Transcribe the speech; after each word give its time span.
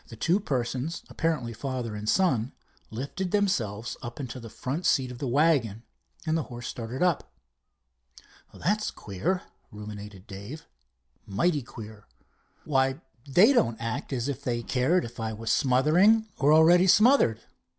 Two 0.19 0.39
persons, 0.39 1.03
apparently 1.09 1.53
father 1.53 1.95
and 1.95 2.09
son, 2.09 2.53
lifted 2.89 3.29
themselves 3.29 3.97
up 4.01 4.19
into 4.19 4.39
the 4.39 4.49
front 4.49 4.83
seat 4.87 5.11
of 5.11 5.19
the 5.19 5.27
wagon, 5.27 5.83
and 6.25 6.35
the 6.35 6.41
horse 6.49 6.67
started 6.67 7.03
up. 7.03 7.31
"That's 8.51 8.89
queer," 8.89 9.43
ruminated 9.71 10.25
Dave, 10.25 10.65
"mighty 11.27 11.61
queer. 11.61 12.07
Why, 12.65 12.99
they 13.29 13.53
don't 13.53 13.79
act 13.79 14.11
as 14.11 14.27
if 14.27 14.43
they 14.43 14.63
cared 14.63 15.05
if 15.05 15.19
I 15.19 15.33
was 15.33 15.51
smothering 15.51 16.25
or 16.39 16.51
already 16.51 16.87
smothered. 16.87 17.39